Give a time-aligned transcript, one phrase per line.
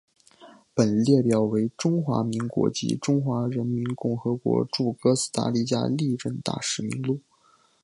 [0.73, 7.21] 本列表为中华民国及中华人民共和国驻哥斯达黎加历任大使名录。